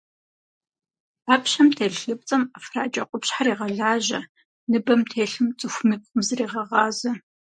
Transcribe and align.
Ӏэпщэм 1.25 1.67
телъ 1.75 1.97
лыпцӏэм 2.03 2.43
ӏэфракӏэ 2.51 3.03
къупщхьэр 3.09 3.47
егъэлажьэ, 3.53 4.19
ныбэм 4.69 5.01
телъым 5.11 5.47
цӏыхум 5.59 5.89
и 5.95 5.97
пкъым 6.01 6.19
зрегъэгъазэ. 6.27 7.11